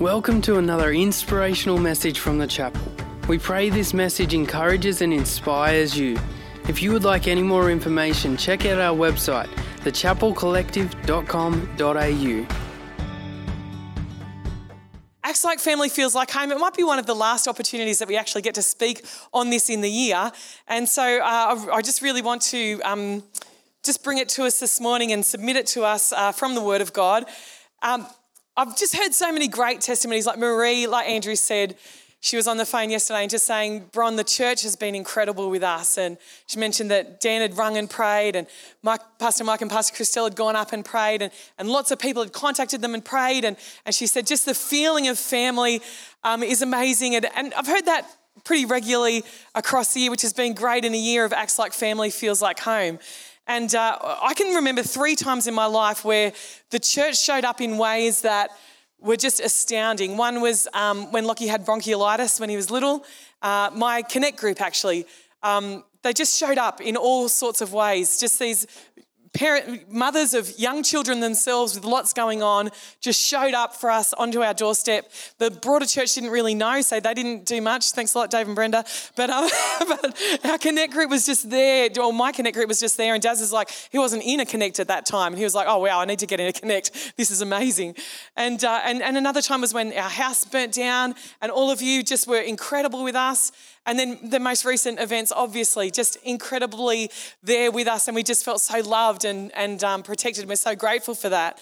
[0.00, 2.82] Welcome to another inspirational message from the chapel.
[3.28, 6.18] We pray this message encourages and inspires you.
[6.68, 9.48] If you would like any more information, check out our website,
[9.78, 12.46] thechapelcollective.com.au.
[15.24, 16.52] Acts like family feels like home.
[16.52, 19.02] It might be one of the last opportunities that we actually get to speak
[19.32, 20.30] on this in the year.
[20.68, 23.22] And so uh, I just really want to um,
[23.82, 26.60] just bring it to us this morning and submit it to us uh, from the
[26.60, 27.24] Word of God.
[27.80, 28.06] Um,
[28.58, 31.76] I've just heard so many great testimonies, like Marie, like Andrew said,
[32.20, 35.50] she was on the phone yesterday and just saying, Bron, the church has been incredible
[35.50, 35.98] with us.
[35.98, 38.46] And she mentioned that Dan had rung and prayed, and
[38.82, 41.98] Mike, Pastor Mike and Pastor Christelle had gone up and prayed, and, and lots of
[41.98, 43.44] people had contacted them and prayed.
[43.44, 45.82] And, and she said, just the feeling of family
[46.24, 47.14] um, is amazing.
[47.14, 48.10] And, and I've heard that
[48.44, 49.22] pretty regularly
[49.54, 52.40] across the year, which has been great in a year of Acts Like Family Feels
[52.40, 52.98] Like Home.
[53.46, 56.32] And uh, I can remember three times in my life where
[56.70, 58.50] the church showed up in ways that
[58.98, 60.16] were just astounding.
[60.16, 63.04] One was um, when Lockie had bronchiolitis when he was little.
[63.42, 65.06] Uh, my Connect group, actually,
[65.42, 68.18] um, they just showed up in all sorts of ways.
[68.18, 68.66] Just these
[69.36, 72.70] parent, mothers of young children themselves with lots going on
[73.00, 75.10] just showed up for us onto our doorstep.
[75.38, 77.90] The broader church didn't really know, so they didn't do much.
[77.90, 78.84] Thanks a lot, Dave and Brenda.
[79.14, 79.48] But, um,
[79.88, 83.22] but our Connect group was just there, or my Connect group was just there, and
[83.22, 85.66] Daz is like, he wasn't in a Connect at that time, and he was like,
[85.68, 87.14] oh wow, I need to get in a Connect.
[87.16, 87.94] This is amazing.
[88.36, 91.82] And, uh, and, and another time was when our house burnt down, and all of
[91.82, 93.52] you just were incredible with us.
[93.86, 97.10] And then the most recent events, obviously, just incredibly
[97.42, 100.48] there with us, and we just felt so loved and, and um, protected.
[100.48, 101.60] We're so grateful for that.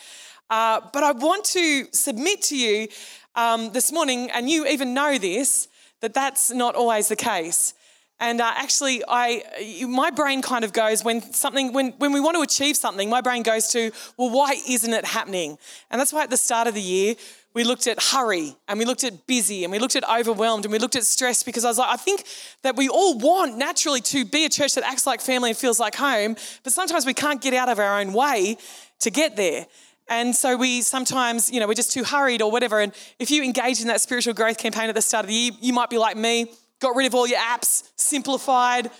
[0.48, 2.88] Uh, but I want to submit to you
[3.34, 5.68] um, this morning, and you even know this,
[6.00, 7.74] that that's not always the case.
[8.20, 9.42] And uh, actually, I,
[9.88, 13.20] my brain kind of goes when something, when, when we want to achieve something, my
[13.20, 15.58] brain goes to, well, why isn't it happening?
[15.90, 17.16] And that's why at the start of the year,
[17.54, 20.72] we looked at hurry and we looked at busy and we looked at overwhelmed and
[20.72, 22.24] we looked at stress because I was like, I think
[22.62, 25.78] that we all want naturally to be a church that acts like family and feels
[25.78, 28.56] like home, but sometimes we can't get out of our own way
[29.00, 29.66] to get there.
[30.08, 32.80] And so we sometimes, you know, we're just too hurried or whatever.
[32.80, 35.52] And if you engage in that spiritual growth campaign at the start of the year,
[35.60, 36.50] you might be like me,
[36.80, 38.90] got rid of all your apps, simplified,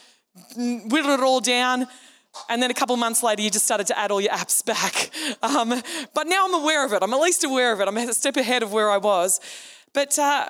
[0.56, 1.86] whittled it all down.
[2.48, 5.10] And then a couple months later, you just started to add all your apps back.
[5.42, 5.82] Um,
[6.14, 7.02] but now I'm aware of it.
[7.02, 7.88] I'm at least aware of it.
[7.88, 9.40] I'm a step ahead of where I was.
[9.92, 10.48] But uh,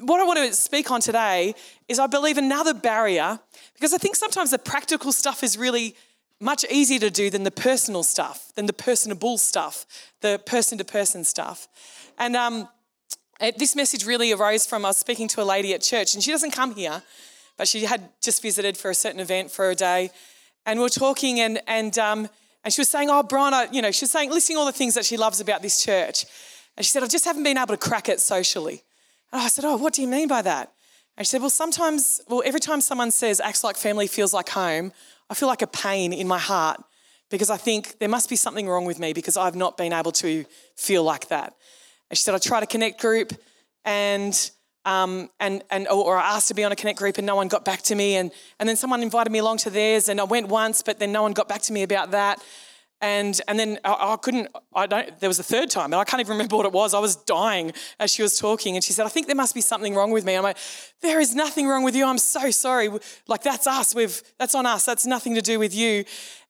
[0.00, 1.54] what I want to speak on today
[1.88, 3.40] is I believe another barrier,
[3.74, 5.96] because I think sometimes the practical stuff is really
[6.40, 9.86] much easier to do than the personal stuff, than the personable stuff,
[10.20, 11.68] the person to person stuff.
[12.18, 12.68] And um,
[13.42, 16.22] it, this message really arose from I was speaking to a lady at church, and
[16.22, 17.02] she doesn't come here,
[17.58, 20.10] but she had just visited for a certain event for a day
[20.66, 22.28] and we are talking, and and um,
[22.64, 24.94] and she was saying, "Oh, Bron, you know," she was saying, listing all the things
[24.94, 26.24] that she loves about this church,
[26.76, 28.82] and she said, "I just haven't been able to crack it socially."
[29.32, 30.72] And I said, "Oh, what do you mean by that?"
[31.16, 34.50] And she said, "Well, sometimes, well, every time someone says acts like family feels like
[34.50, 34.92] home,
[35.28, 36.82] I feel like a pain in my heart
[37.30, 40.12] because I think there must be something wrong with me because I've not been able
[40.12, 40.44] to
[40.76, 41.54] feel like that."
[42.12, 43.32] And she said, "I try to connect group,
[43.84, 44.50] and."
[44.84, 47.46] Um, and, and or I asked to be on a connect group and no one
[47.46, 50.24] got back to me and, and then someone invited me along to theirs and I
[50.24, 52.42] went once but then no one got back to me about that
[53.02, 56.04] and and then I, I, couldn't I don't there was a third time and I
[56.04, 58.92] can't even remember what it was I was dying as she was talking and she
[58.92, 60.56] said I think there must be something wrong with me I'm like
[61.02, 62.88] there is nothing wrong with you I'm so sorry
[63.26, 66.04] like that's us we've that's on us that's nothing to do with you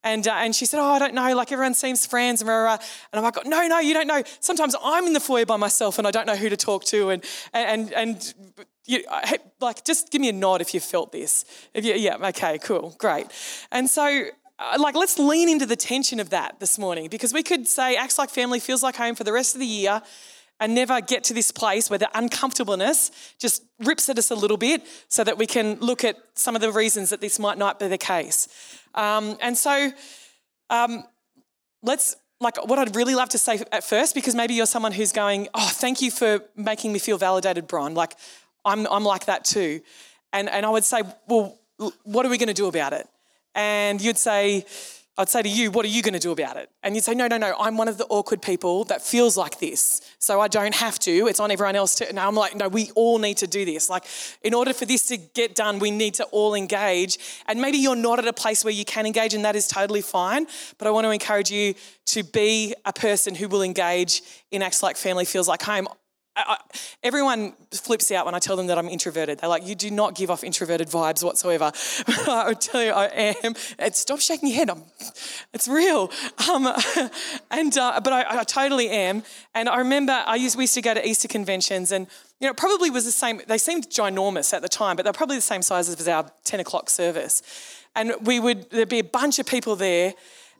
[0.04, 2.42] and, uh, and she said, Oh, I don't know, like everyone seems friends.
[2.42, 2.80] And, and
[3.12, 4.22] I'm like, No, no, you don't know.
[4.40, 7.10] Sometimes I'm in the foyer by myself and I don't know who to talk to.
[7.10, 8.34] And, and, and
[8.84, 9.04] you,
[9.60, 11.44] like, just give me a nod if you felt this.
[11.72, 13.26] If you, yeah, okay, cool, great.
[13.70, 14.24] And so,
[14.62, 17.96] uh, like, let's lean into the tension of that this morning because we could say,
[17.96, 20.00] acts like family, feels like home for the rest of the year
[20.60, 24.56] and never get to this place where the uncomfortableness just rips at us a little
[24.56, 27.80] bit so that we can look at some of the reasons that this might not
[27.80, 28.48] be the case.
[28.94, 29.90] Um, and so
[30.70, 31.04] um,
[31.82, 35.12] let's, like, what I'd really love to say at first, because maybe you're someone who's
[35.12, 37.94] going, oh, thank you for making me feel validated, Bron.
[37.94, 38.14] Like,
[38.64, 39.80] I'm, I'm like that too.
[40.32, 41.58] And, and I would say, well,
[42.04, 43.08] what are we going to do about it?
[43.54, 44.64] And you'd say,
[45.18, 46.70] I'd say to you, what are you going to do about it?
[46.82, 49.58] And you'd say, no, no, no, I'm one of the awkward people that feels like
[49.58, 50.00] this.
[50.18, 51.26] So I don't have to.
[51.26, 52.10] It's on everyone else to.
[52.14, 53.90] Now I'm like, no, we all need to do this.
[53.90, 54.04] Like,
[54.42, 57.18] in order for this to get done, we need to all engage.
[57.46, 60.00] And maybe you're not at a place where you can engage, and that is totally
[60.00, 60.46] fine.
[60.78, 61.74] But I want to encourage you
[62.06, 65.88] to be a person who will engage in acts like family feels like home.
[66.34, 66.56] I, I,
[67.02, 69.40] everyone flips out when I tell them that I'm introverted.
[69.40, 71.72] They're like, "You do not give off introverted vibes whatsoever."
[72.28, 73.06] I would tell you, I
[73.44, 73.54] am.
[73.78, 74.70] And stop shaking your head.
[74.70, 74.82] I'm,
[75.52, 76.10] it's real.
[76.50, 76.68] Um,
[77.50, 79.22] and uh, but I, I, totally am.
[79.54, 82.06] And I remember I used we used to go to Easter conventions, and
[82.40, 83.40] you know, it probably was the same.
[83.46, 86.60] They seemed ginormous at the time, but they're probably the same size as our ten
[86.60, 87.42] o'clock service.
[87.94, 90.14] And we would there'd be a bunch of people there,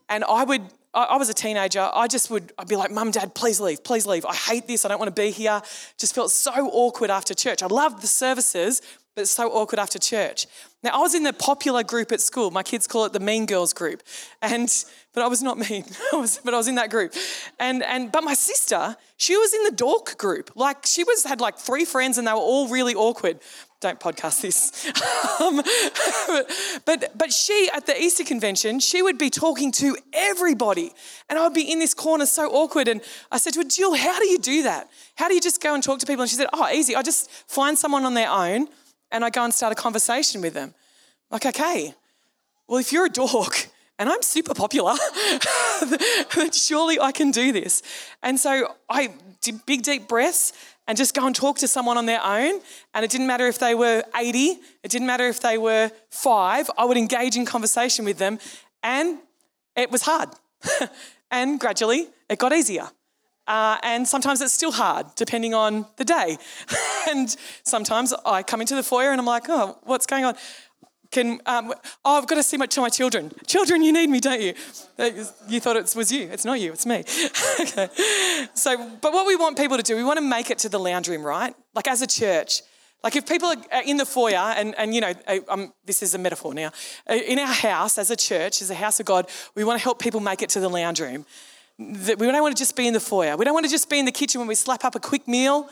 [0.07, 0.61] and I would
[0.93, 1.89] I, was a teenager.
[1.93, 4.25] I just would, I'd be like, Mum, Dad, please leave, please leave.
[4.25, 4.85] I hate this.
[4.85, 5.61] I don't want to be here.
[5.97, 7.63] Just felt so awkward after church.
[7.63, 8.81] I loved the services,
[9.15, 10.45] but it's so awkward after church.
[10.83, 12.51] Now, I was in the popular group at school.
[12.51, 14.03] My kids call it the Mean Girls group.
[14.41, 14.69] And,
[15.13, 17.13] but I was not mean, I was, but I was in that group.
[17.59, 20.51] And, and, but my sister, she was in the dork group.
[20.55, 23.39] Like, she was, had like three friends and they were all really awkward
[23.83, 24.85] don't podcast this.
[25.41, 25.61] um,
[26.85, 30.91] but, but she, at the Easter convention, she would be talking to everybody.
[31.29, 32.87] And I would be in this corner so awkward.
[32.87, 33.01] And
[33.31, 34.89] I said to her, Jill, how do you do that?
[35.15, 36.23] How do you just go and talk to people?
[36.23, 36.95] And she said, oh, easy.
[36.95, 38.67] I just find someone on their own
[39.11, 40.73] and I go and start a conversation with them.
[41.29, 41.93] Like, okay,
[42.67, 43.67] well, if you're a dork,
[43.99, 44.95] and I'm super popular,
[46.35, 47.83] then surely I can do this.
[48.23, 50.53] And so I did big, deep breaths
[50.87, 52.59] and just go and talk to someone on their own.
[52.93, 56.69] And it didn't matter if they were 80, it didn't matter if they were five,
[56.77, 58.39] I would engage in conversation with them.
[58.81, 59.19] And
[59.75, 60.29] it was hard.
[61.31, 62.89] and gradually it got easier.
[63.45, 66.37] Uh, and sometimes it's still hard, depending on the day.
[67.09, 70.35] and sometimes I come into the foyer and I'm like, oh, what's going on?
[71.13, 71.73] Can, um,
[72.03, 73.31] oh, I've got to see my, to my children.
[73.47, 74.53] Children, you need me, don't you?
[75.47, 76.29] You thought it was you.
[76.29, 77.03] It's not you, it's me.
[77.61, 77.89] okay.
[78.53, 80.79] So, but what we want people to do, we want to make it to the
[80.79, 81.55] lounge room, right?
[81.73, 82.61] Like as a church.
[83.03, 85.13] Like if people are in the foyer, and, and you know,
[85.49, 86.71] um, this is a metaphor now,
[87.09, 89.83] uh, in our house as a church, as a house of God, we want to
[89.83, 91.25] help people make it to the lounge room.
[91.77, 93.35] We don't want to just be in the foyer.
[93.35, 95.27] We don't want to just be in the kitchen when we slap up a quick
[95.27, 95.69] meal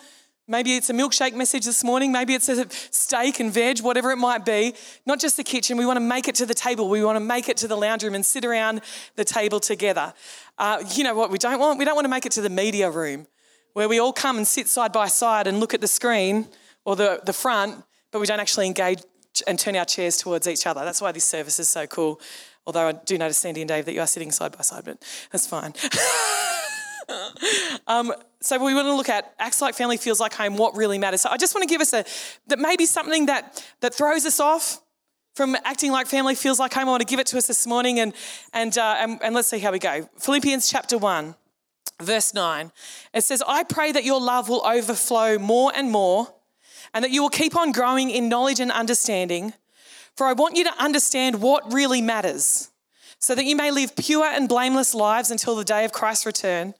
[0.51, 2.11] Maybe it's a milkshake message this morning.
[2.11, 4.75] Maybe it's a steak and veg, whatever it might be.
[5.05, 5.77] Not just the kitchen.
[5.77, 6.89] We want to make it to the table.
[6.89, 8.81] We want to make it to the lounge room and sit around
[9.15, 10.13] the table together.
[10.57, 11.79] Uh, you know what we don't want?
[11.79, 13.27] We don't want to make it to the media room
[13.71, 16.49] where we all come and sit side by side and look at the screen
[16.83, 18.99] or the, the front, but we don't actually engage
[19.47, 20.83] and turn our chairs towards each other.
[20.83, 22.19] That's why this service is so cool.
[22.67, 25.01] Although I do notice, Sandy and Dave, that you are sitting side by side, but
[25.31, 25.73] that's fine.
[27.87, 30.97] um, so we want to look at acts like family feels like home, what really
[30.97, 31.21] matters.
[31.21, 32.03] So I just want to give us a
[32.47, 34.81] that maybe something that that throws us off
[35.35, 36.87] from acting like family feels like home.
[36.87, 38.13] I want to give it to us this morning, and
[38.53, 40.09] and uh, and, and let's see how we go.
[40.19, 41.35] Philippians chapter one,
[42.01, 42.71] verse nine.
[43.13, 46.33] It says, "I pray that your love will overflow more and more,
[46.93, 49.53] and that you will keep on growing in knowledge and understanding.
[50.15, 52.69] For I want you to understand what really matters."
[53.19, 56.73] So that you may live pure and blameless lives until the day of Christ's return.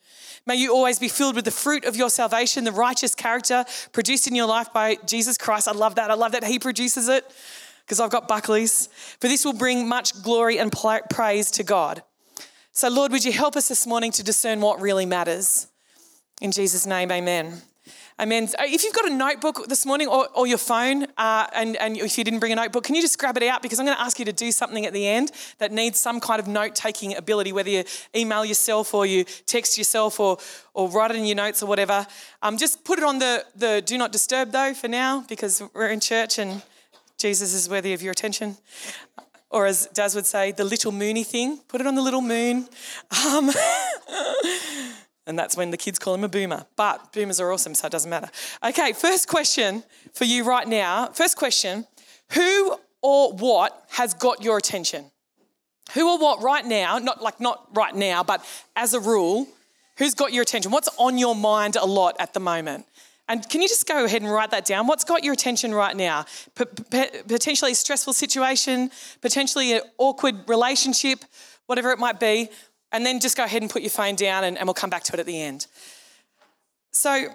[0.45, 4.27] May you always be filled with the fruit of your salvation, the righteous character produced
[4.27, 5.67] in your life by Jesus Christ.
[5.67, 6.09] I love that.
[6.09, 7.25] I love that He produces it
[7.85, 8.89] because I've got Buckley's.
[9.19, 12.03] For this will bring much glory and praise to God.
[12.71, 15.67] So, Lord, would you help us this morning to discern what really matters?
[16.41, 17.61] In Jesus' name, amen.
[18.19, 18.47] Amen.
[18.59, 22.17] If you've got a notebook this morning or, or your phone, uh, and, and if
[22.17, 23.63] you didn't bring a notebook, can you just grab it out?
[23.63, 26.19] Because I'm going to ask you to do something at the end that needs some
[26.19, 27.83] kind of note taking ability, whether you
[28.15, 30.37] email yourself or you text yourself or,
[30.75, 32.05] or write it in your notes or whatever.
[32.43, 35.87] Um, just put it on the, the do not disturb though for now because we're
[35.89, 36.61] in church and
[37.17, 38.57] Jesus is worthy of your attention.
[39.49, 42.69] Or as Daz would say, the little moony thing, put it on the little moon.
[43.25, 43.49] Um,
[45.31, 46.65] And that's when the kids call him a boomer.
[46.75, 48.27] But boomers are awesome, so it doesn't matter.
[48.61, 49.81] Okay, first question
[50.13, 51.07] for you right now.
[51.07, 51.87] First question
[52.33, 55.05] Who or what has got your attention?
[55.93, 59.47] Who or what right now, not like not right now, but as a rule,
[59.97, 60.69] who's got your attention?
[60.69, 62.85] What's on your mind a lot at the moment?
[63.29, 64.85] And can you just go ahead and write that down?
[64.85, 66.25] What's got your attention right now?
[66.55, 66.65] P-
[67.25, 68.91] potentially a stressful situation,
[69.21, 71.23] potentially an awkward relationship,
[71.67, 72.49] whatever it might be
[72.91, 75.03] and then just go ahead and put your phone down and, and we'll come back
[75.03, 75.67] to it at the end.
[76.91, 77.27] So,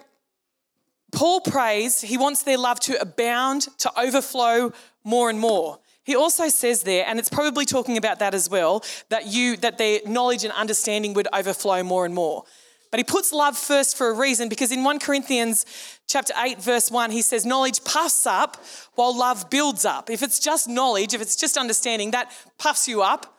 [1.11, 4.73] Paul prays, he wants their love to abound, to overflow
[5.03, 5.79] more and more.
[6.03, 9.77] He also says there, and it's probably talking about that as well, that you that
[9.77, 12.43] their knowledge and understanding would overflow more and more.
[12.91, 15.65] But he puts love first for a reason because in 1 Corinthians
[16.07, 18.63] chapter 8 verse 1 he says knowledge puffs up
[18.95, 20.09] while love builds up.
[20.09, 23.36] If it's just knowledge, if it's just understanding, that puffs you up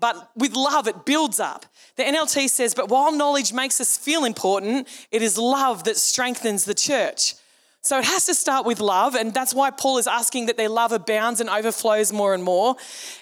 [0.00, 1.66] but with love, it builds up.
[1.96, 6.64] The NLT says, but while knowledge makes us feel important, it is love that strengthens
[6.64, 7.34] the church.
[7.82, 10.68] So it has to start with love, and that's why Paul is asking that their
[10.68, 12.76] love abounds and overflows more and more.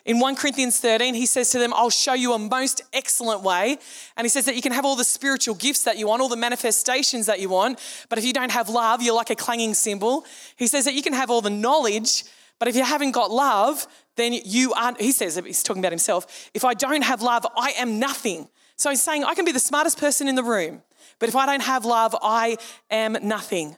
[0.05, 3.79] In 1 Corinthians 13, he says to them, I'll show you a most excellent way.
[4.17, 6.29] And he says that you can have all the spiritual gifts that you want, all
[6.29, 9.75] the manifestations that you want, but if you don't have love, you're like a clanging
[9.75, 10.27] cymbal.
[10.57, 12.25] He says that you can have all the knowledge,
[12.59, 13.87] but if you haven't got love,
[14.17, 17.73] then you aren't, he says, he's talking about himself, if I don't have love, I
[17.79, 18.49] am nothing.
[18.77, 20.83] So he's saying, I can be the smartest person in the room,
[21.19, 22.57] but if I don't have love, I
[22.91, 23.77] am nothing.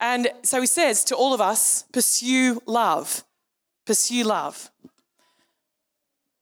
[0.00, 3.24] And so he says to all of us pursue love.
[3.86, 4.70] Pursue love.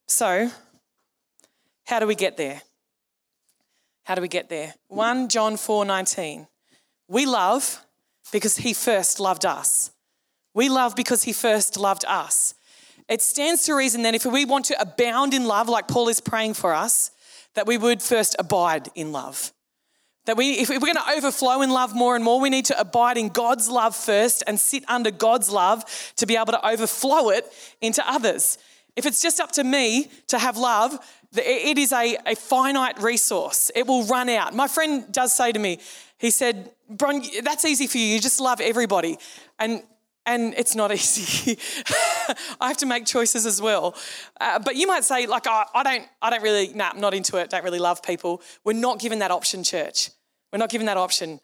[0.06, 0.50] So,
[1.87, 2.62] how do we get there?
[4.04, 4.75] How do we get there?
[4.88, 6.46] 1 John 4 19.
[7.08, 7.84] We love
[8.32, 9.90] because he first loved us.
[10.58, 12.56] We love because he first loved us.
[13.08, 16.18] It stands to reason that if we want to abound in love, like Paul is
[16.18, 17.12] praying for us,
[17.54, 19.52] that we would first abide in love.
[20.26, 22.80] That we, if we're going to overflow in love more and more, we need to
[22.80, 25.84] abide in God's love first and sit under God's love
[26.16, 27.46] to be able to overflow it
[27.80, 28.58] into others.
[28.96, 30.98] If it's just up to me to have love,
[31.36, 33.70] it is a, a finite resource.
[33.76, 34.56] It will run out.
[34.56, 35.78] My friend does say to me,
[36.18, 38.06] he said, Bron, that's easy for you.
[38.06, 39.18] You just love everybody.
[39.60, 39.84] And
[40.28, 41.58] and it's not easy.
[42.61, 43.97] I have to make choices as well.
[44.40, 47.14] Uh, but you might say, like, oh, I don't, I don't really, nah, I'm not
[47.14, 47.50] into it.
[47.50, 48.42] Don't really love people.
[48.64, 50.11] We're not given that option, church.
[50.50, 51.40] We're not given that option.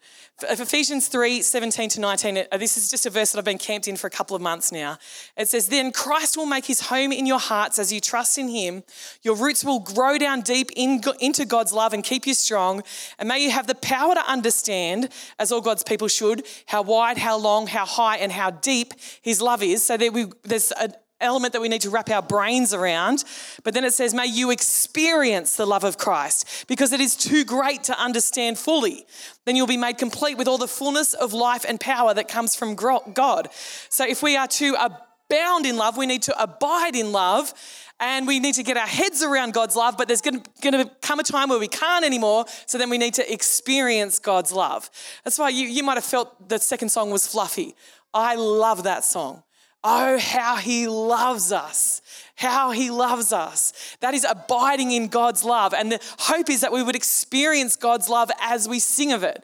[0.49, 3.59] If Ephesians 3 17 to 19, uh, this is just a verse that I've been
[3.59, 4.97] camped in for a couple of months now.
[5.37, 8.47] It says, Then Christ will make his home in your hearts as you trust in
[8.47, 8.83] him.
[9.21, 12.81] Your roots will grow down deep in, into God's love and keep you strong.
[13.19, 17.19] And may you have the power to understand, as all God's people should, how wide,
[17.19, 19.85] how long, how high, and how deep his love is.
[19.85, 20.89] So that we, there's a,
[21.21, 23.23] element that we need to wrap our brains around.
[23.63, 27.45] But then it says, May you experience the love of Christ because it is too
[27.45, 29.05] great to understand fully.
[29.45, 32.55] Then you'll be made complete with all the fullness of life and power that comes
[32.55, 33.49] from God.
[33.89, 37.53] So if we are to abound in love, we need to abide in love.
[37.97, 41.19] And we need to get our heads around God's love, but there's going to come
[41.21, 42.43] a time where we can't anymore.
[42.65, 44.89] So then we need to experience God's love.
[45.23, 47.73] That's why you, you might have felt the second song was fluffy.
[48.13, 49.43] I love that song.
[49.87, 52.01] Oh, how he loves us.
[52.35, 53.95] How he loves us.
[53.99, 55.75] That is abiding in God's love.
[55.75, 59.43] And the hope is that we would experience God's love as we sing of it.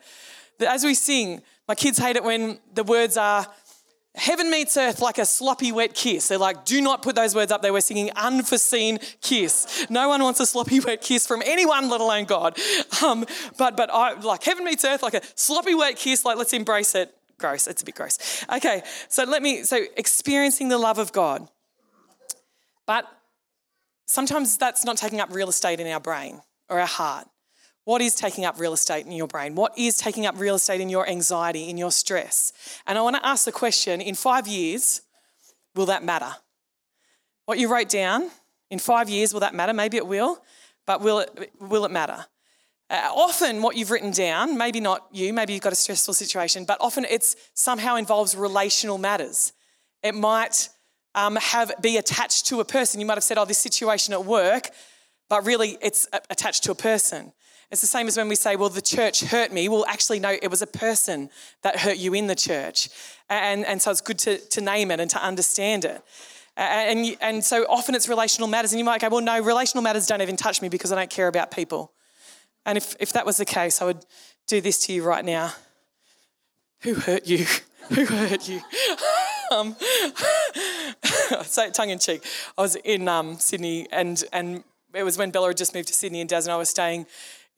[0.60, 3.46] As we sing, my kids hate it when the words are,
[4.16, 6.28] Heaven meets earth like a sloppy wet kiss.
[6.28, 7.72] They're like, do not put those words up there.
[7.72, 9.86] We're singing unforeseen kiss.
[9.90, 12.58] No one wants a sloppy wet kiss from anyone, let alone God.
[13.02, 13.26] Um,
[13.58, 16.26] but but I like heaven meets earth like a sloppy wet kiss.
[16.26, 17.68] Like let's embrace it gross.
[17.68, 18.46] It's a bit gross.
[18.56, 21.50] Okay, so let me, so experiencing the love of God.
[22.88, 23.06] But
[24.06, 27.28] sometimes that's not taking up real estate in our brain or our heart.
[27.84, 29.56] What is taking up real estate in your brain?
[29.56, 32.54] What is taking up real estate in your anxiety, in your stress?
[32.86, 35.02] And I want to ask the question in five years,
[35.76, 36.32] will that matter?
[37.46, 38.30] What you wrote down,
[38.70, 39.74] in five years, will that matter?
[39.74, 40.44] Maybe it will,
[40.86, 42.28] but will it, will it matter?
[42.92, 46.66] Uh, often, what you've written down, maybe not you, maybe you've got a stressful situation,
[46.66, 49.54] but often it's somehow involves relational matters.
[50.04, 50.68] It might
[51.16, 53.00] um, have be attached to a person.
[53.00, 54.72] You might have said, "Oh, this situation at work,"
[55.30, 57.32] but really, it's attached to a person.
[57.72, 60.36] It's the same as when we say, "Well, the church hurt me." Well, actually, no,
[60.42, 61.30] it was a person
[61.62, 62.90] that hurt you in the church,
[63.30, 66.04] and and so it's good to to name it and to understand it.
[66.58, 70.06] And, and so often it's relational matters, and you might go, well, no, relational matters
[70.06, 71.94] don't even touch me because I don't care about people.
[72.66, 74.06] And if, if that was the case, I would
[74.48, 75.54] do this to you right now.
[76.82, 77.46] Who hurt you?
[77.90, 78.62] Who hurt you?
[79.52, 79.76] um,
[81.44, 82.24] say it tongue in cheek.
[82.58, 84.64] I was in um, Sydney, and, and
[84.94, 87.06] it was when Bella had just moved to Sydney, and Daz and I were staying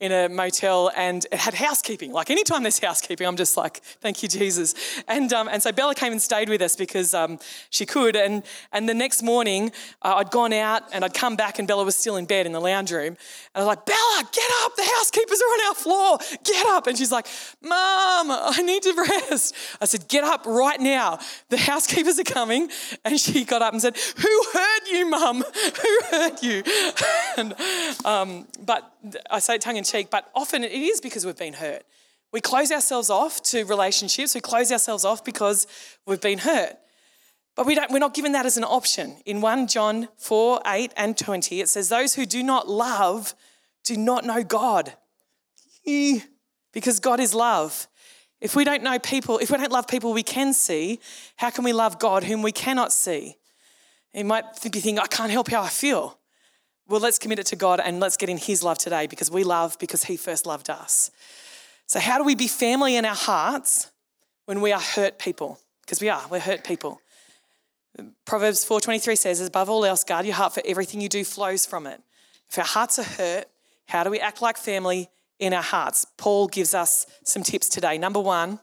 [0.04, 2.12] in a motel and it had housekeeping.
[2.12, 4.74] Like anytime there's housekeeping, I'm just like, thank you, Jesus.
[5.08, 7.38] And, um, and so Bella came and stayed with us because um,
[7.70, 8.14] she could.
[8.14, 11.84] And, and the next morning, uh, I'd gone out and I'd come back and Bella
[11.84, 13.06] was still in bed in the lounge room.
[13.06, 13.16] And
[13.54, 14.76] I was like, Bella, get up.
[14.76, 16.18] The housekeepers are on our floor.
[16.44, 16.86] Get up.
[16.86, 17.26] And she's like,
[17.62, 18.92] Mom, I need to
[19.30, 19.54] rest.
[19.80, 21.18] I said, get up right now.
[21.48, 22.68] The housekeepers are coming.
[23.06, 25.42] And she got up and said, who hurt you, Mum?
[25.42, 26.62] Who hurt you?
[27.38, 27.54] and,
[28.04, 28.90] um, but
[29.30, 31.84] I say tongue in cheek, but often it is because we've been hurt.
[32.32, 35.66] We close ourselves off to relationships, we close ourselves off because
[36.06, 36.76] we've been hurt.
[37.54, 39.16] But we don't, we're not given that as an option.
[39.24, 43.34] In 1 John 4 8 and 20, it says, Those who do not love
[43.84, 44.94] do not know God.
[45.84, 47.86] Because God is love.
[48.40, 50.98] If we don't know people, if we don't love people we can see,
[51.36, 53.36] how can we love God whom we cannot see?
[54.12, 56.18] You might be thinking, I can't help how I feel.
[56.86, 59.44] Well, let's commit it to God and let's get in His love today because we
[59.44, 61.10] love because He first loved us.
[61.86, 63.90] So, how do we be family in our hearts
[64.46, 67.00] when we are hurt people, because we are, we're hurt people.
[68.24, 71.86] Proverbs 4:23 says, above all else, guard your heart for everything you do flows from
[71.86, 72.00] it.
[72.50, 73.46] If our hearts are hurt,
[73.86, 76.06] how do we act like family in our hearts?
[76.16, 77.98] Paul gives us some tips today.
[77.98, 78.60] Number one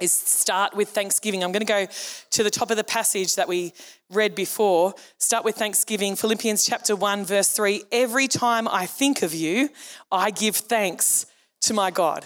[0.00, 1.42] is start with thanksgiving.
[1.42, 1.86] I'm going to go
[2.30, 3.72] to the top of the passage that we
[4.10, 4.94] read before.
[5.18, 6.16] Start with thanksgiving.
[6.16, 7.84] Philippians chapter 1, verse 3.
[7.92, 9.70] Every time I think of you,
[10.10, 11.26] I give thanks
[11.62, 12.24] to my God.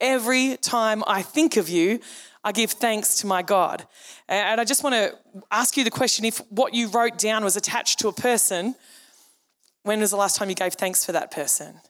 [0.00, 2.00] Every time I think of you,
[2.42, 3.86] I give thanks to my God.
[4.28, 5.14] And I just want to
[5.50, 8.74] ask you the question if what you wrote down was attached to a person,
[9.82, 11.80] when was the last time you gave thanks for that person?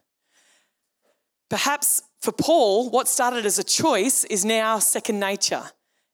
[1.55, 5.63] Perhaps for Paul, what started as a choice is now second nature.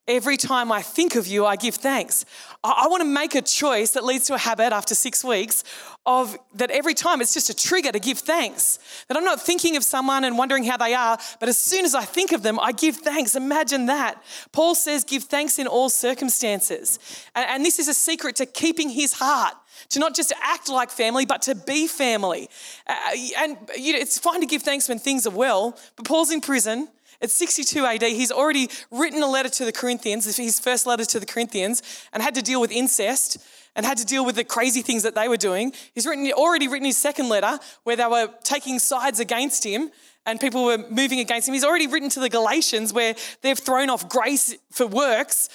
[0.06, 2.26] Every time I think of you, I give thanks.
[2.62, 5.64] I, want to make a choice that leads to a habit after six weeks
[6.04, 8.78] of that every time it's just a trigger to give thanks.
[9.08, 11.94] That I'm not thinking of someone and wondering how they are, but as soon as
[11.94, 13.34] I think of them, I give thanks.
[13.34, 14.22] Imagine that.
[14.52, 16.98] Paul says, give thanks in all circumstances.
[17.34, 19.54] And, this is a secret to keeping his heart
[19.88, 22.48] to not just act like family, but to be family.
[22.86, 22.94] Uh,
[23.38, 26.40] and you know, it's fine to give thanks when things are well, but Paul's in
[26.40, 26.88] prison.
[27.20, 28.02] It's 62 AD.
[28.02, 31.82] He's already written a letter to the Corinthians, his first letter to the Corinthians,
[32.14, 33.36] and had to deal with incest
[33.76, 35.72] and had to deal with the crazy things that they were doing.
[35.94, 39.90] He's written, already written his second letter where they were taking sides against him
[40.26, 41.54] and people were moving against him.
[41.54, 45.48] He's already written to the Galatians where they've thrown off grace for works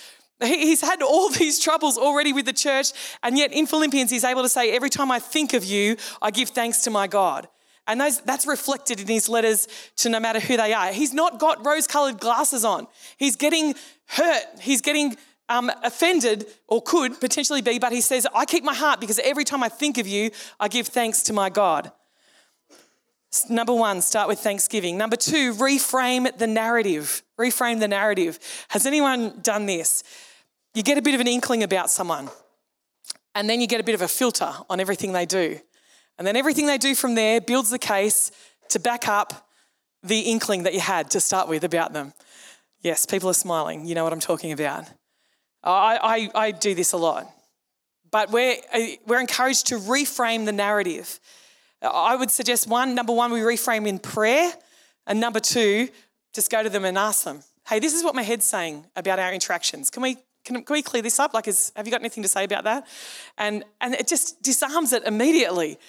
[0.43, 2.91] He's had all these troubles already with the church,
[3.23, 6.31] and yet in Philippians, he's able to say, Every time I think of you, I
[6.31, 7.47] give thanks to my God.
[7.87, 10.91] And those, that's reflected in his letters to no matter who they are.
[10.91, 12.87] He's not got rose colored glasses on.
[13.17, 13.75] He's getting
[14.07, 14.43] hurt.
[14.59, 15.15] He's getting
[15.49, 19.43] um, offended, or could potentially be, but he says, I keep my heart because every
[19.43, 21.91] time I think of you, I give thanks to my God.
[23.49, 24.97] Number one, start with thanksgiving.
[24.97, 27.21] Number two, reframe the narrative.
[27.39, 28.39] Reframe the narrative.
[28.69, 30.03] Has anyone done this?
[30.73, 32.29] You get a bit of an inkling about someone,
[33.33, 35.59] and then you get a bit of a filter on everything they do.
[36.17, 38.31] And then everything they do from there builds the case
[38.69, 39.49] to back up
[40.01, 42.13] the inkling that you had to start with about them.
[42.81, 43.85] Yes, people are smiling.
[43.85, 44.85] You know what I'm talking about.
[45.63, 47.29] I, I, I do this a lot.
[48.11, 51.19] But we're, uh, we're encouraged to reframe the narrative.
[51.81, 54.53] I would suggest one, number one, we reframe in prayer.
[55.07, 55.89] And number two,
[56.35, 59.19] just go to them and ask them, hey, this is what my head's saying about
[59.19, 59.89] our interactions.
[59.89, 61.33] Can we, can, can we clear this up?
[61.33, 62.85] Like, is, have you got anything to say about that?
[63.37, 65.79] And, and it just disarms it immediately.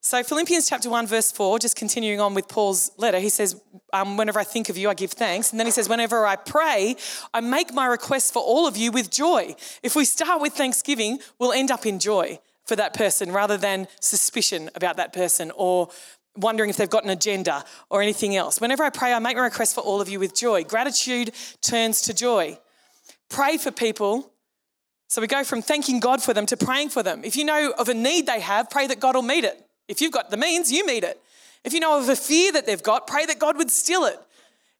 [0.00, 3.60] So, Philippians chapter 1, verse 4, just continuing on with Paul's letter, he says,
[3.92, 5.52] um, Whenever I think of you, I give thanks.
[5.52, 6.96] And then he says, Whenever I pray,
[7.32, 9.54] I make my request for all of you with joy.
[9.80, 13.86] If we start with thanksgiving, we'll end up in joy for that person rather than
[14.00, 15.88] suspicion about that person or
[16.36, 18.60] wondering if they've got an agenda or anything else.
[18.60, 20.64] Whenever I pray, I make my request for all of you with joy.
[20.64, 22.58] Gratitude turns to joy.
[23.28, 24.32] Pray for people.
[25.08, 27.22] So we go from thanking God for them to praying for them.
[27.24, 29.66] If you know of a need they have, pray that God will meet it.
[29.88, 31.20] If you've got the means, you meet it.
[31.64, 34.18] If you know of a fear that they've got, pray that God would still it.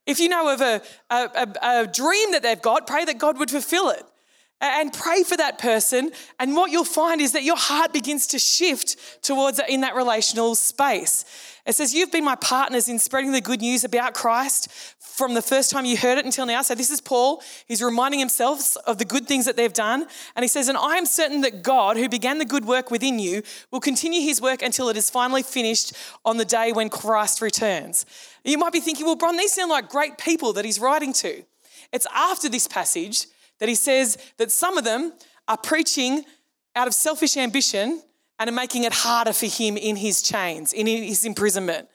[0.06, 1.30] If you know of a, a,
[1.62, 4.02] a, a dream that they've got, pray that God would fulfill it
[4.66, 6.12] and pray for that person.
[6.38, 9.96] And what you'll find is that your heart begins to shift towards uh, in that
[9.96, 11.24] relational space.
[11.66, 14.70] It says, You've been my partners in spreading the good news about Christ
[15.00, 16.62] from the first time you heard it until now.
[16.62, 17.42] So, this is Paul.
[17.66, 20.06] He's reminding himself of the good things that they've done.
[20.36, 23.18] And he says, And I am certain that God, who began the good work within
[23.18, 25.92] you, will continue his work until it is finally finished
[26.24, 28.06] on the day when Christ returns.
[28.44, 31.42] You might be thinking, Well, Bron, these sound like great people that he's writing to.
[31.92, 33.26] It's after this passage
[33.62, 35.12] that he says that some of them
[35.46, 36.24] are preaching
[36.74, 38.02] out of selfish ambition
[38.40, 41.88] and are making it harder for him in his chains, in his imprisonment.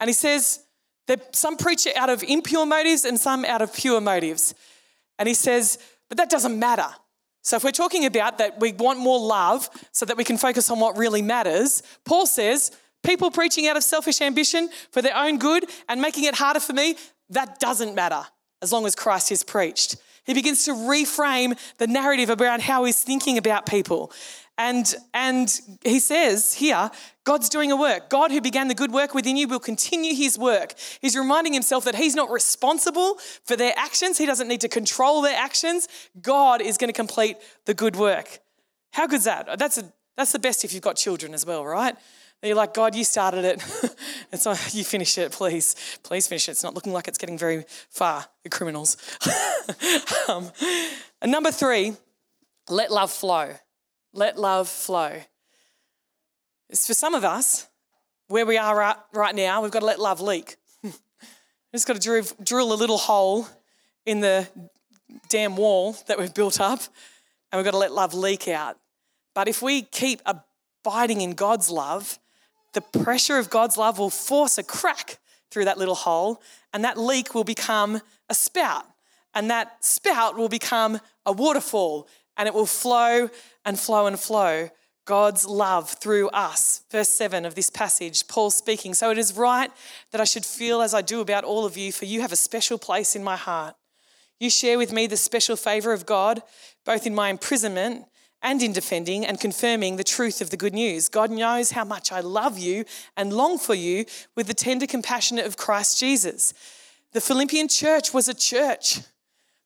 [0.00, 0.60] And he says
[1.08, 4.54] that some preach out of impure motives and some out of pure motives.
[5.18, 5.76] And he says,
[6.08, 6.88] but that doesn't matter.
[7.42, 10.70] So, if we're talking about that we want more love so that we can focus
[10.70, 12.70] on what really matters, Paul says,
[13.02, 16.72] people preaching out of selfish ambition for their own good and making it harder for
[16.72, 16.96] me,
[17.28, 18.24] that doesn't matter
[18.62, 19.96] as long as Christ is preached.
[20.24, 24.12] He begins to reframe the narrative around how he's thinking about people.
[24.58, 26.90] And, and he says here,
[27.24, 28.10] God's doing a work.
[28.10, 30.74] God, who began the good work within you, will continue his work.
[31.00, 35.22] He's reminding himself that he's not responsible for their actions, he doesn't need to control
[35.22, 35.88] their actions.
[36.20, 38.40] God is going to complete the good work.
[38.92, 39.58] How good's that?
[39.58, 41.96] That's, a, that's the best if you've got children as well, right?
[42.42, 43.62] You're like, God, you started it.
[44.32, 45.76] it's not, you finish it, please.
[46.02, 46.52] Please finish it.
[46.52, 48.96] It's not looking like it's getting very far, the criminals.
[50.28, 50.50] um,
[51.20, 51.94] and number three,
[52.68, 53.54] let love flow.
[54.12, 55.20] Let love flow.
[56.68, 57.68] It's for some of us,
[58.26, 60.56] where we are right, right now, we've got to let love leak.
[60.82, 60.94] we've
[61.72, 63.46] just got to drill, drill a little hole
[64.04, 64.48] in the
[65.28, 66.80] dam wall that we've built up,
[67.52, 68.78] and we've got to let love leak out.
[69.34, 72.18] But if we keep abiding in God's love,
[72.72, 75.18] the pressure of God's love will force a crack
[75.50, 78.86] through that little hole, and that leak will become a spout.
[79.34, 83.28] And that spout will become a waterfall, and it will flow
[83.64, 84.70] and flow and flow.
[85.04, 86.82] God's love through us.
[86.90, 88.94] Verse 7 of this passage, Paul speaking.
[88.94, 89.70] So it is right
[90.12, 92.36] that I should feel as I do about all of you, for you have a
[92.36, 93.74] special place in my heart.
[94.38, 96.42] You share with me the special favor of God,
[96.84, 98.06] both in my imprisonment
[98.42, 101.08] and in defending and confirming the truth of the good news.
[101.08, 102.84] God knows how much I love you
[103.16, 106.52] and long for you with the tender compassion of Christ Jesus.
[107.12, 109.00] The Philippian church was a church,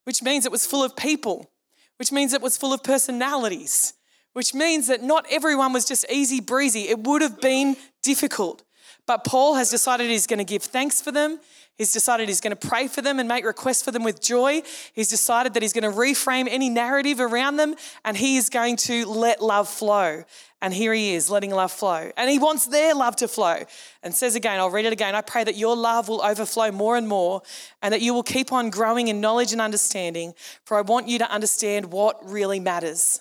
[0.04, 1.50] which means it was full of people,
[1.96, 3.94] which means it was full of personalities,
[4.34, 6.88] which means that not everyone was just easy breezy.
[6.88, 8.62] It would have been difficult.
[9.06, 11.38] But Paul has decided he's going to give thanks for them.
[11.76, 14.62] He's decided he's going to pray for them and make requests for them with joy.
[14.94, 18.76] He's decided that he's going to reframe any narrative around them and he is going
[18.78, 20.24] to let love flow.
[20.62, 22.10] And here he is, letting love flow.
[22.16, 23.62] And he wants their love to flow.
[24.02, 25.14] And says again, I'll read it again.
[25.14, 27.42] I pray that your love will overflow more and more
[27.82, 30.32] and that you will keep on growing in knowledge and understanding,
[30.64, 33.20] for I want you to understand what really matters,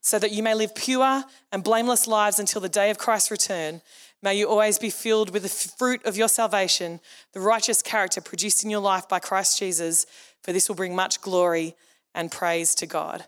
[0.00, 3.82] so that you may live pure and blameless lives until the day of Christ's return
[4.22, 7.00] May you always be filled with the fruit of your salvation,
[7.32, 10.06] the righteous character produced in your life by Christ Jesus,
[10.42, 11.74] for this will bring much glory
[12.14, 13.24] and praise to God.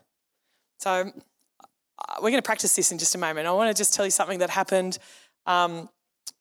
[0.79, 3.47] So, uh, we're going to practice this in just a moment.
[3.47, 4.97] I want to just tell you something that happened
[5.45, 5.89] um,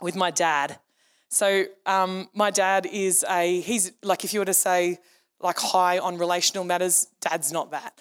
[0.00, 0.78] with my dad.
[1.30, 4.98] So, um, my dad is a, he's like, if you were to say,
[5.40, 7.98] like high on relational matters, dad's not that.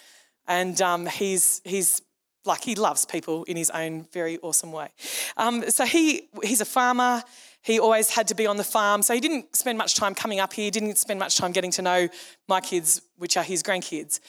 [0.47, 2.01] And um, he's, he's
[2.45, 4.89] like he loves people in his own very awesome way.
[5.37, 7.23] Um, so he he's a farmer.
[7.61, 10.39] He always had to be on the farm, so he didn't spend much time coming
[10.39, 10.69] up here.
[10.69, 12.09] Didn't spend much time getting to know
[12.47, 14.19] my kids, which are his grandkids.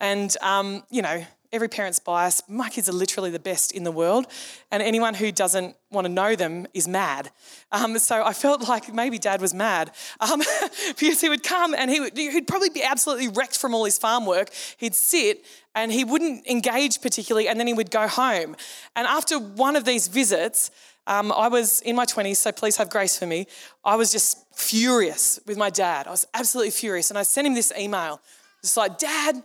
[0.00, 2.42] And um, you know, every parent's bias.
[2.48, 4.26] My kids are literally the best in the world,
[4.70, 7.30] and anyone who doesn't want to know them is mad.
[7.72, 10.40] Um, so I felt like maybe Dad was mad um,
[10.98, 13.98] because he would come and he would, he'd probably be absolutely wrecked from all his
[13.98, 14.50] farm work.
[14.76, 18.56] He'd sit and he wouldn't engage particularly, and then he would go home.
[18.96, 20.70] And after one of these visits,
[21.06, 23.46] um, I was in my 20s, so please have grace for me.
[23.84, 26.06] I was just furious with my dad.
[26.06, 27.10] I was absolutely furious.
[27.10, 28.20] And I sent him this email.
[28.62, 29.42] Just like, Dad,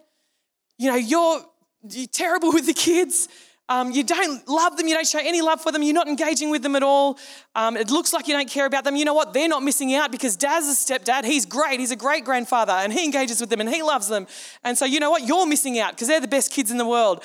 [0.77, 1.41] you know, you're
[1.89, 3.29] you're terrible with the kids.
[3.67, 4.87] Um, you don't love them.
[4.87, 5.81] You don't show any love for them.
[5.81, 7.17] You're not engaging with them at all.
[7.55, 8.95] Um, it looks like you don't care about them.
[8.95, 9.33] You know what?
[9.33, 11.25] They're not missing out because Dad's a stepdad.
[11.25, 11.79] He's great.
[11.79, 14.27] He's a great grandfather and he engages with them and he loves them.
[14.63, 15.27] And so, you know what?
[15.27, 17.23] You're missing out because they're the best kids in the world.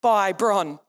[0.00, 0.80] Bye, Bron.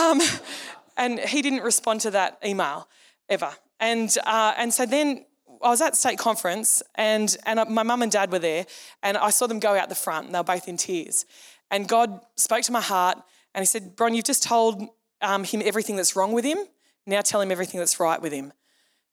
[0.00, 0.20] Um,
[0.96, 2.88] and he didn't respond to that email
[3.28, 3.52] ever.
[3.78, 5.24] And, uh, and so then
[5.62, 8.66] I was at state conference and, and my mum and dad were there
[9.02, 11.24] and I saw them go out the front and they were both in tears.
[11.70, 13.18] And God spoke to my heart
[13.54, 14.88] and He said, Bron, you've just told
[15.20, 16.58] um, him everything that's wrong with him.
[17.06, 18.52] Now tell him everything that's right with him.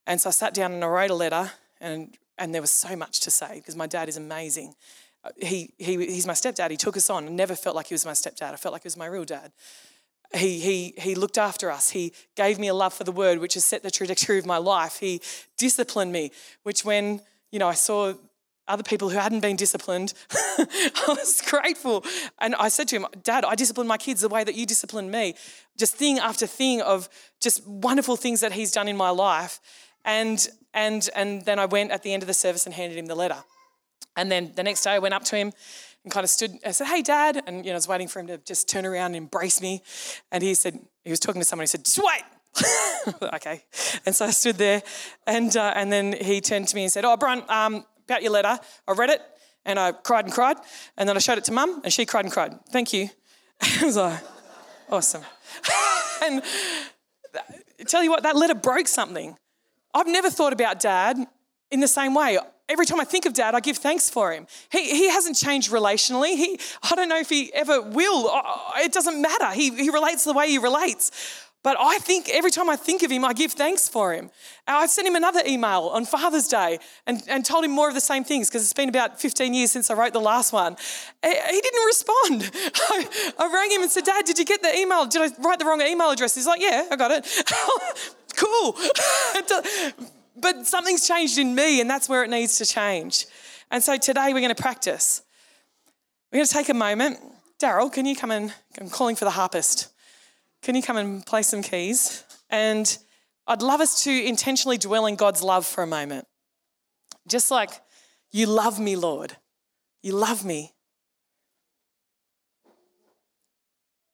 [0.06, 2.95] And so I sat down and I wrote a letter, and, and there was so
[2.95, 4.75] much to say because my dad is amazing.
[5.38, 6.71] He, he, he's my stepdad.
[6.71, 7.28] He took us on.
[7.28, 8.54] I never felt like he was my stepdad.
[8.54, 9.52] I felt like he was my real dad.
[10.34, 11.89] He, he, he looked after us.
[11.89, 14.58] He gave me a love for the word, which has set the trajectory of my
[14.58, 14.99] life.
[14.99, 15.21] He
[15.58, 16.32] disciplined me,
[16.63, 17.21] which when,
[17.52, 18.13] you know, I saw
[18.70, 22.04] other people who hadn't been disciplined, I was grateful.
[22.40, 25.12] And I said to him, Dad, I discipline my kids the way that you disciplined
[25.12, 25.36] me.
[25.78, 29.60] Just thing after thing of just wonderful things that he's done in my life.
[30.06, 33.08] And, and, and then I went at the end of the service and handed him
[33.08, 33.44] the letter.
[34.16, 35.52] And then the next day I went up to him
[36.04, 37.44] and kind of stood I said, Hey, Dad.
[37.46, 39.82] And you know, I was waiting for him to just turn around and embrace me.
[40.32, 42.24] And he said, he was talking to someone, he said, Just wait.
[43.34, 43.64] okay.
[44.06, 44.82] And so I stood there,
[45.28, 48.32] and uh, and then he turned to me and said, "Oh, Bron, um, about your
[48.32, 48.60] letter.
[48.88, 49.22] I read it
[49.65, 50.58] and I cried and cried.
[50.98, 52.54] And then I showed it to mum and she cried and cried.
[52.72, 53.10] Thank you.
[53.62, 54.19] I was like,
[54.89, 55.24] awesome.
[56.24, 56.43] and
[57.88, 59.38] tell you what, that letter broke something.
[59.93, 61.17] I've never thought about dad
[61.72, 62.38] in the same way.
[62.67, 64.45] Every time I think of dad, I give thanks for him.
[64.72, 66.36] He, he hasn't changed relationally.
[66.36, 68.30] He, I don't know if he ever will.
[68.78, 69.52] It doesn't matter.
[69.54, 71.49] He, he relates the way he relates.
[71.62, 74.32] But I think every time I think of him, I give thanks for him.
[74.65, 77.95] Uh, I sent him another email on Father's Day and, and told him more of
[77.95, 80.78] the same things because it's been about 15 years since I wrote the last one.
[81.22, 82.52] He didn't respond.
[82.56, 85.06] I, I rang him and said, Dad, did you get the email?
[85.06, 86.36] Did I write the wrong email address?
[86.36, 87.28] He's like, Yeah, I got it.
[88.38, 88.78] cool.
[90.38, 93.26] but something's changed in me, and that's where it needs to change.
[93.69, 95.24] And so today we're going to practice.
[96.32, 97.19] We're going to take a moment.
[97.62, 98.54] Daryl, can you come in?
[98.80, 99.89] I'm calling for the harpist.
[100.62, 102.24] Can you come and play some keys?
[102.50, 102.98] And
[103.48, 106.26] I'd love us to intentionally dwell in God's love for a moment.
[107.28, 107.69] Just like,
[108.32, 109.38] you love me, Lord.
[110.04, 110.74] You love me.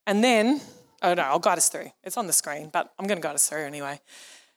[0.07, 0.61] And then,
[1.01, 1.91] oh no, I'll guide us through.
[2.03, 3.99] It's on the screen, but I'm going to guide us through anyway.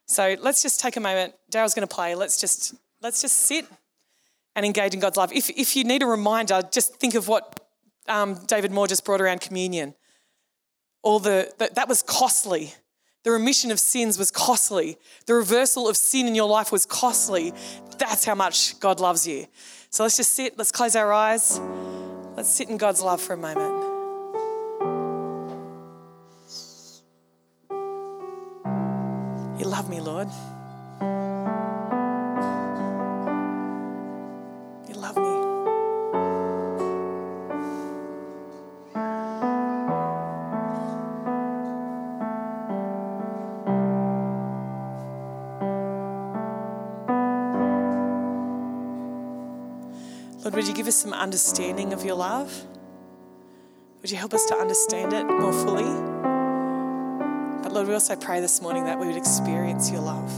[0.06, 1.34] So let's just take a moment.
[1.52, 2.14] Daryl's going to play.
[2.14, 3.66] Let's just let's just sit
[4.56, 5.32] and engage in God's love.
[5.32, 7.60] If if you need a reminder, just think of what
[8.08, 9.94] um, David Moore just brought around communion.
[11.08, 12.74] All the that, that was costly.
[13.24, 14.98] The remission of sins was costly.
[15.24, 17.54] The reversal of sin in your life was costly.
[17.96, 19.46] That's how much God loves you.
[19.88, 20.58] So let's just sit.
[20.58, 21.58] Let's close our eyes.
[22.36, 23.72] Let's sit in God's love for a moment.
[29.58, 30.28] You love me, Lord.
[50.58, 52.52] Would you give us some understanding of your love?
[54.00, 55.84] Would you help us to understand it more fully?
[57.62, 60.28] But Lord, we also pray this morning that we would experience your love.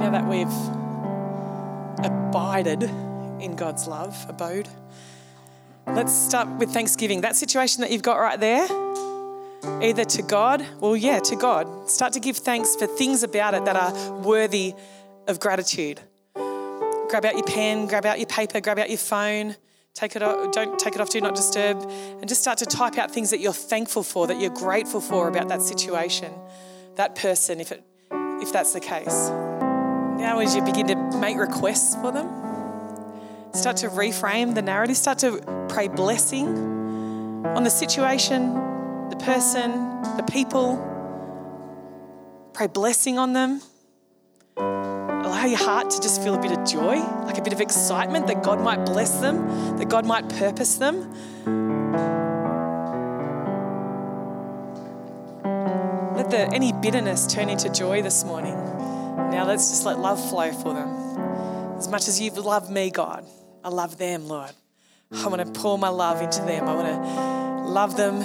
[0.00, 0.48] Now that we've
[2.02, 2.84] abided
[3.42, 4.70] in God's love, abode,
[5.86, 7.20] let's start with thanksgiving.
[7.20, 8.66] That situation that you've got right there,
[9.82, 11.90] either to God, well, yeah, to God.
[11.90, 14.74] Start to give thanks for things about it that are worthy
[15.28, 16.00] of gratitude.
[16.34, 19.56] Grab out your pen, grab out your paper, grab out your phone.
[19.92, 22.96] Take it off, don't take it off, do not disturb, and just start to type
[22.96, 26.32] out things that you're thankful for, that you're grateful for about that situation,
[26.94, 27.84] that person, if it
[28.40, 29.28] if that's the case.
[29.28, 32.28] Now, as you begin to make requests for them,
[33.52, 36.46] start to reframe the narrative, start to pray blessing
[37.46, 38.54] on the situation,
[39.10, 39.70] the person,
[40.16, 40.86] the people.
[42.52, 43.60] Pray blessing on them.
[44.56, 48.26] Allow your heart to just feel a bit of joy, like a bit of excitement
[48.26, 51.10] that God might bless them, that God might purpose them.
[56.14, 58.54] Let the, any bitterness turn into joy this morning.
[58.54, 60.88] Now let's just let love flow for them.
[61.78, 63.24] As much as you've loved me, God,
[63.62, 64.52] I love them, Lord.
[65.12, 66.68] I want to pour my love into them.
[66.68, 68.18] I want to love them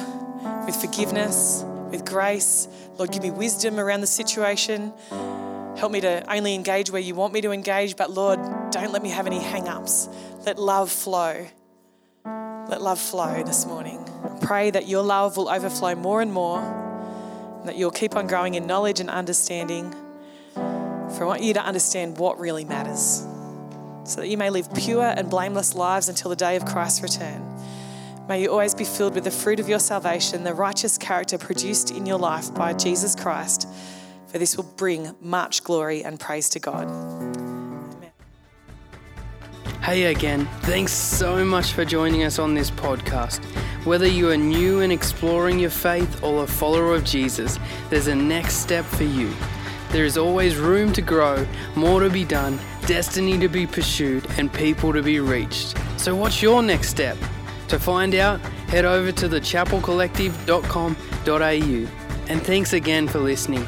[0.65, 2.67] with forgiveness, with grace.
[2.97, 4.93] Lord, give me wisdom around the situation.
[5.77, 8.39] Help me to only engage where you want me to engage, but Lord,
[8.71, 10.07] don't let me have any hang ups.
[10.45, 11.47] Let love flow.
[12.25, 13.99] Let love flow this morning.
[14.23, 18.27] I pray that your love will overflow more and more, and that you'll keep on
[18.27, 19.93] growing in knowledge and understanding.
[20.53, 23.25] For I want you to understand what really matters,
[24.05, 27.43] so that you may live pure and blameless lives until the day of Christ's return.
[28.27, 31.91] May you always be filled with the fruit of your salvation, the righteous character produced
[31.91, 33.67] in your life by Jesus Christ
[34.35, 36.89] for this will bring much glory and praise to God.
[36.89, 38.11] Amen.
[39.81, 43.41] Hey again, thanks so much for joining us on this podcast.
[43.85, 48.15] Whether you are new and exploring your faith or a follower of Jesus, there's a
[48.15, 49.33] next step for you.
[49.91, 54.51] There is always room to grow, more to be done, destiny to be pursued, and
[54.51, 55.75] people to be reached.
[55.97, 57.17] So, what's your next step?
[57.69, 62.05] To find out, head over to thechapelcollective.com.au.
[62.27, 63.65] And thanks again for listening.